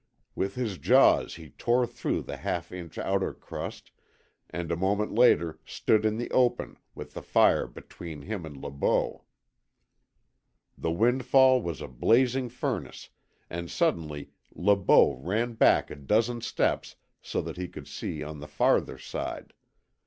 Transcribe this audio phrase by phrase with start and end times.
[0.33, 3.91] With his jaws he tore through the half inch outer crust,
[4.49, 8.71] and a moment later stood in the open, with the fire between him and Le
[8.71, 9.25] Beau.
[10.75, 13.09] The windfall was a blazing furnace,
[13.47, 18.39] and suddenly Le Beau ran back a dozen steps so that he could see on
[18.39, 19.53] the farther side.